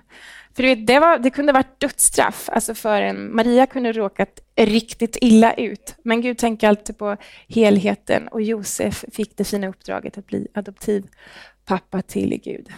[0.55, 2.49] för du vet, det, var, det kunde varit dödsstraff.
[2.51, 5.95] Alltså för en, Maria kunde råkat riktigt illa ut.
[6.03, 12.01] Men Gud tänker alltid på helheten och Josef fick det fina uppdraget att bli adoptivpappa
[12.01, 12.69] till Gud.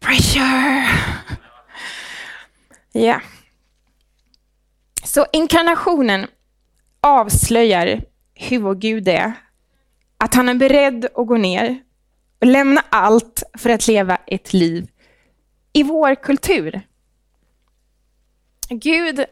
[0.00, 0.84] Pressure!
[2.92, 3.20] Ja.
[5.04, 6.26] Så inkarnationen
[7.00, 9.32] avslöjar hur vår Gud är.
[10.16, 11.82] Att han är beredd att gå ner
[12.40, 14.88] och lämna allt för att leva ett liv
[15.72, 16.82] i vår kultur.
[18.70, 19.24] Gud,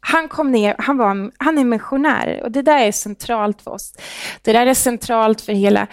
[0.00, 3.94] han kom ner, han, var, han är missionär och det där är centralt för oss.
[4.42, 5.86] Det där är centralt för hela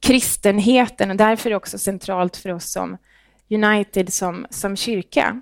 [0.00, 2.96] kristenheten och därför är det också centralt för oss som
[3.50, 5.40] United som, som kyrka.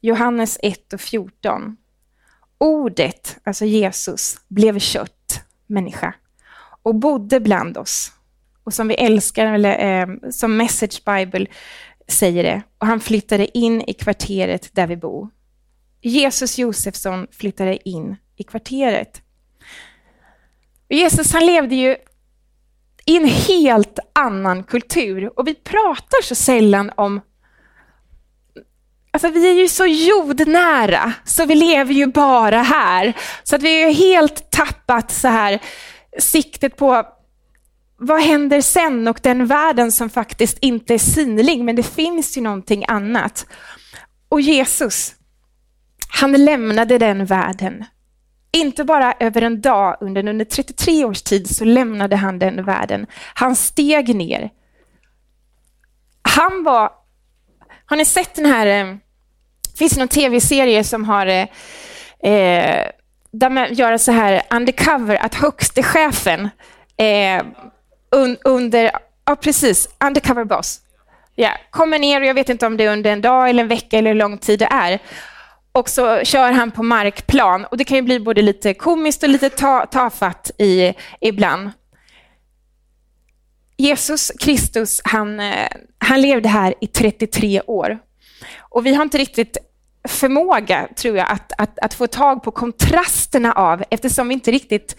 [0.00, 1.76] Johannes 1 och 14.
[2.58, 6.14] Ordet, alltså Jesus, blev kött, människa,
[6.82, 8.12] och bodde bland oss.
[8.64, 11.46] Och som vi älskar, eller eh, som Message Bible
[12.08, 15.28] säger det, och han flyttade in i kvarteret där vi bor.
[16.00, 19.22] Jesus Josefsson flyttade in i kvarteret.
[20.88, 21.96] Jesus han levde ju
[23.06, 27.20] i en helt annan kultur och vi pratar så sällan om
[29.10, 33.16] Alltså vi är ju så jordnära, så vi lever ju bara här.
[33.42, 35.60] Så att vi har helt tappat så här
[36.18, 37.06] siktet på
[37.96, 42.42] vad händer sen och den världen som faktiskt inte är synlig, men det finns ju
[42.42, 43.46] någonting annat.
[44.28, 45.14] Och Jesus,
[46.08, 47.84] han lämnade den världen.
[48.52, 53.06] Inte bara över en dag, under, under 33 års tid så lämnade han den världen.
[53.34, 54.50] Han steg ner.
[56.22, 56.92] Han var,
[57.86, 58.96] har ni sett den här, eh,
[59.72, 61.46] det finns någon tv-serie som har eh,
[62.32, 62.90] eh,
[63.30, 66.48] där man gör så här undercover, att högste chefen
[66.96, 67.42] eh,
[68.14, 68.90] un, under,
[69.24, 70.80] ja precis, undercover boss.
[71.34, 73.68] Ja, kommer ner och jag vet inte om det är under en dag eller en
[73.68, 74.98] vecka eller hur lång tid det är.
[75.72, 79.28] Och så kör han på markplan och det kan ju bli både lite komiskt och
[79.28, 81.70] lite ta, tafatt i, ibland.
[83.76, 87.98] Jesus Kristus, han, eh, han levde här i 33 år.
[88.58, 89.58] Och vi har inte riktigt
[90.08, 94.96] förmåga, tror jag, att, att, att få tag på kontrasterna av, eftersom vi inte riktigt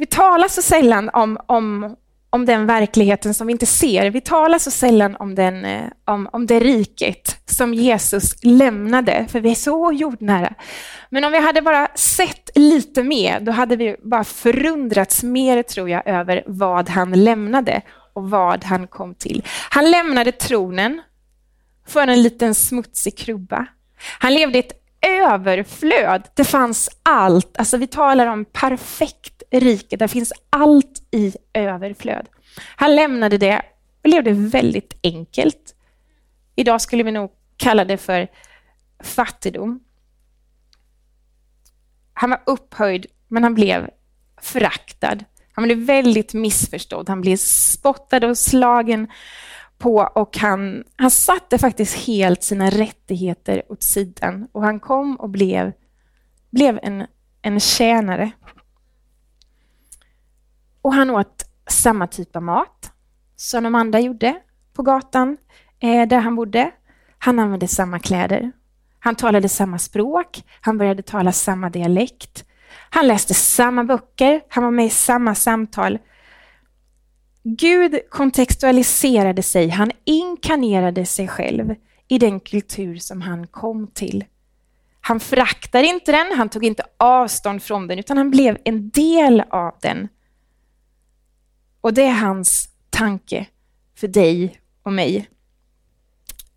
[0.00, 1.96] vi talar så sällan om, om,
[2.30, 4.10] om den verkligheten som vi inte ser.
[4.10, 9.40] Vi talar så sällan om, den, eh, om, om det riket som Jesus lämnade, för
[9.40, 10.54] vi är så jordnära.
[11.10, 15.90] Men om vi hade bara sett lite mer, då hade vi bara förundrats mer, tror
[15.90, 17.82] jag, över vad han lämnade
[18.12, 19.44] och vad han kom till.
[19.70, 21.02] Han lämnade tronen
[21.86, 23.66] för en liten smutsig krubba.
[24.18, 26.28] Han levde i ett överflöd.
[26.34, 27.56] Det fanns allt.
[27.58, 29.96] Alltså vi talar om perfekt rike.
[29.96, 32.28] Där finns allt i överflöd.
[32.76, 33.62] Han lämnade det
[34.02, 35.74] och levde väldigt enkelt.
[36.56, 38.28] Idag skulle vi nog kalla det för
[39.02, 39.80] fattigdom.
[42.12, 43.90] Han var upphöjd, men han blev
[44.40, 45.24] föraktad.
[45.52, 47.08] Han blev väldigt missförstådd.
[47.08, 49.08] Han blev spottad och slagen
[49.78, 55.30] på och han, han satte faktiskt helt sina rättigheter åt sidan och han kom och
[55.30, 55.72] blev,
[56.50, 57.06] blev en,
[57.42, 58.30] en tjänare.
[60.82, 62.92] Och han åt samma typ av mat
[63.36, 64.36] som de andra gjorde
[64.72, 65.36] på gatan
[65.80, 66.70] eh, där han bodde.
[67.18, 68.52] Han använde samma kläder.
[68.98, 70.44] Han talade samma språk.
[70.60, 72.44] Han började tala samma dialekt.
[72.90, 74.40] Han läste samma böcker.
[74.48, 75.98] Han var med i samma samtal.
[77.42, 81.74] Gud kontextualiserade sig, han inkarnerade sig själv
[82.08, 84.24] i den kultur som han kom till.
[85.00, 89.42] Han fraktade inte den, han tog inte avstånd från den, utan han blev en del
[89.50, 90.08] av den.
[91.80, 93.46] Och det är hans tanke
[93.94, 95.28] för dig och mig.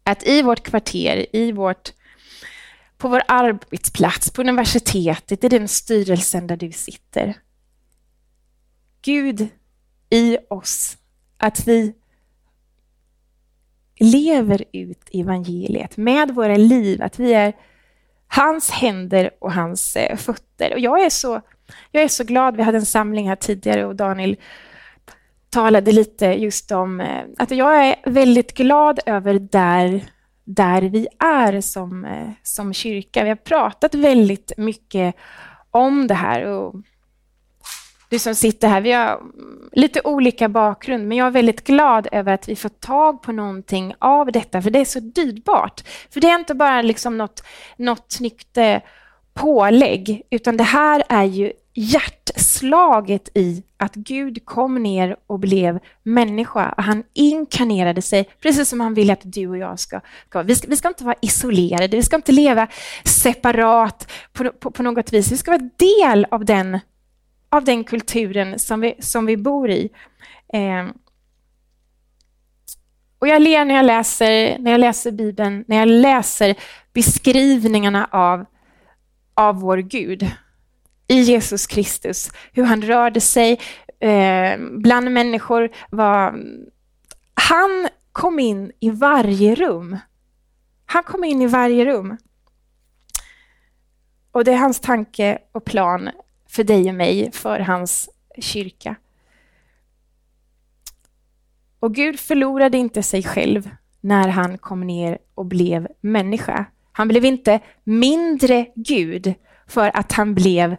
[0.03, 1.93] Att i vårt kvarter, i vårt,
[2.97, 7.37] på vår arbetsplats, på universitetet, i den styrelsen där du sitter.
[9.01, 9.47] Gud
[10.09, 10.97] i oss
[11.37, 11.93] att vi
[13.99, 17.53] lever ut evangeliet med våra liv, att vi är
[18.27, 20.73] hans händer och hans eh, fötter.
[20.73, 21.41] Och jag är, så,
[21.91, 24.37] jag är så glad, vi hade en samling här tidigare och Daniel
[25.53, 30.01] talade lite just om eh, att jag är väldigt glad över där
[30.45, 33.23] där vi är som, eh, som kyrka.
[33.23, 35.15] Vi har pratat väldigt mycket
[35.71, 36.45] om det här.
[36.45, 36.75] Och
[38.09, 39.21] du som sitter här, vi har
[39.71, 43.95] lite olika bakgrund, men jag är väldigt glad över att vi får tag på någonting
[43.99, 45.83] av detta, för det är så dyrbart.
[46.13, 47.43] För det är inte bara liksom något,
[47.77, 48.77] något snyggt eh,
[49.33, 56.73] pålägg, utan det här är ju hjärtslaget i att Gud kom ner och blev människa.
[56.77, 60.01] Han inkarnerade sig, precis som han vill att du och jag ska.
[60.29, 60.41] ska.
[60.41, 62.67] Vi, ska vi ska inte vara isolerade, vi ska inte leva
[63.05, 65.31] separat på, på, på något vis.
[65.31, 66.79] Vi ska vara del av den,
[67.49, 69.89] av den kulturen som vi, som vi bor i.
[70.53, 70.87] Eh,
[73.19, 76.55] och jag ler när jag läser, när jag läser Bibeln, när jag läser
[76.93, 78.45] beskrivningarna av,
[79.33, 80.31] av vår Gud
[81.07, 83.59] i Jesus Kristus, hur han rörde sig
[83.99, 85.69] eh, bland människor.
[85.89, 86.39] Var,
[87.33, 89.97] han kom in i varje rum.
[90.85, 92.17] Han kom in i varje rum.
[94.31, 96.09] Och det är hans tanke och plan
[96.49, 98.95] för dig och mig, för hans kyrka.
[101.79, 103.69] Och Gud förlorade inte sig själv
[104.01, 106.65] när han kom ner och blev människa.
[106.91, 109.33] Han blev inte mindre Gud
[109.67, 110.75] för att han blev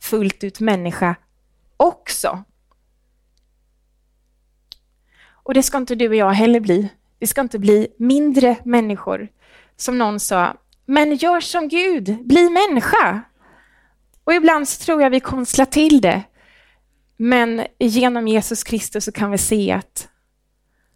[0.00, 1.16] fullt ut människa
[1.76, 2.44] också.
[5.28, 6.88] Och det ska inte du och jag heller bli.
[7.18, 9.28] Vi ska inte bli mindre människor.
[9.76, 13.22] Som någon sa, men gör som Gud, bli människa.
[14.24, 16.22] Och ibland så tror jag vi konstlar till det.
[17.16, 20.08] Men genom Jesus Kristus så kan vi se att,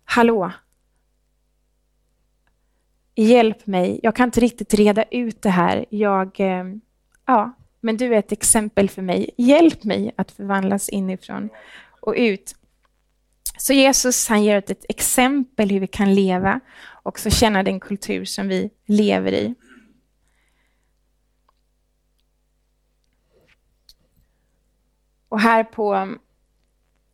[0.04, 0.52] hallå,
[3.14, 5.86] hjälp mig, jag kan inte riktigt reda ut det här.
[5.90, 6.64] Jag, eh,
[7.26, 9.30] ja, men du är ett exempel för mig.
[9.36, 11.48] Hjälp mig att förvandlas inifrån
[12.00, 12.54] och ut.
[13.58, 16.60] Så Jesus han ger ett exempel hur vi kan leva
[17.02, 19.54] och så känna den kultur som vi lever i.
[25.28, 26.14] Och här på,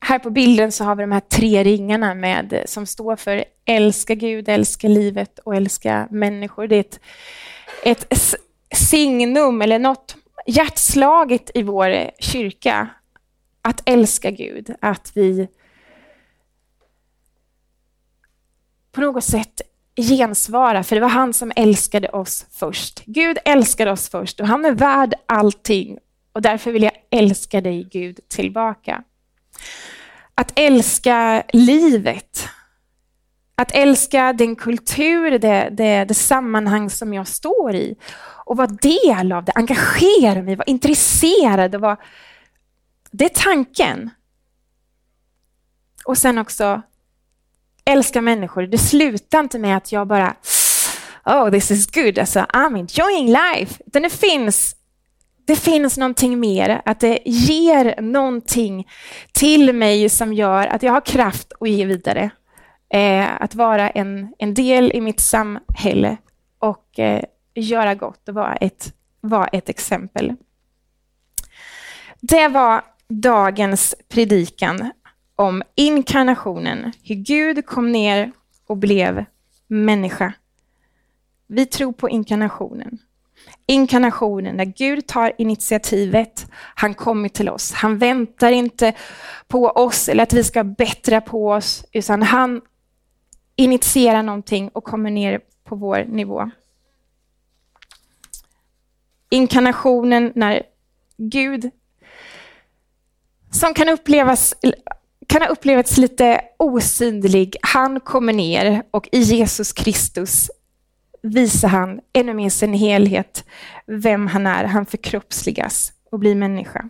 [0.00, 4.14] här på bilden så har vi de här tre ringarna med, som står för älska
[4.14, 6.66] Gud, älska livet och älska människor.
[6.66, 7.00] Det är ett,
[8.12, 8.34] ett
[8.74, 12.88] signum eller något hjärtslaget i vår kyrka
[13.62, 15.48] att älska Gud, att vi
[18.92, 19.60] på något sätt
[19.96, 23.04] gensvara, för det var han som älskade oss först.
[23.04, 25.98] Gud älskade oss först och han är värd allting
[26.32, 29.02] och därför vill jag älska dig Gud tillbaka.
[30.34, 32.48] Att älska livet,
[33.56, 37.96] att älska den kultur, det, det, det sammanhang som jag står i
[38.44, 41.96] och vara del av det, engagera mig, vara intresserad och vara...
[43.10, 44.10] Det är tanken.
[46.04, 46.82] Och sen också
[47.84, 48.62] älska människor.
[48.62, 50.36] Det slutar inte med att jag bara
[51.24, 53.82] Oh, this is good, alltså I'm enjoying life.
[53.86, 54.76] Utan det finns,
[55.44, 58.88] det finns någonting mer, att det ger någonting
[59.32, 62.30] till mig som gör att jag har kraft att ge vidare.
[62.88, 66.16] Eh, att vara en, en del i mitt samhälle
[66.58, 67.24] och eh,
[67.54, 70.34] göra gott och vara ett, vara ett exempel.
[72.20, 74.90] Det var dagens predikan
[75.36, 78.32] om inkarnationen, hur Gud kom ner
[78.66, 79.24] och blev
[79.66, 80.32] människa.
[81.46, 82.98] Vi tror på inkarnationen.
[83.66, 87.72] Inkarnationen, när Gud tar initiativet, han kommer till oss.
[87.72, 88.94] Han väntar inte
[89.48, 92.60] på oss eller att vi ska bättra på oss, utan han
[93.56, 96.50] initierar någonting och kommer ner på vår nivå
[99.28, 100.62] inkarnationen när
[101.16, 101.70] Gud,
[103.50, 104.54] som kan upplevas
[105.28, 107.56] kan ha upplevts lite osynlig.
[107.62, 110.50] Han kommer ner och i Jesus Kristus
[111.22, 113.44] visar han ännu mer sin helhet,
[113.86, 114.64] vem han är.
[114.64, 116.88] Han förkroppsligas och blir människa.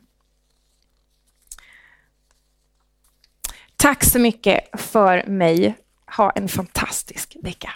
[3.76, 5.76] Tack så mycket för mig.
[6.06, 7.74] Ha en fantastisk vecka.